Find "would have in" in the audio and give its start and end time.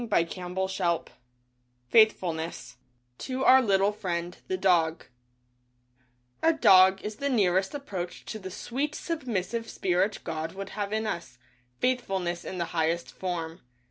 10.53-11.05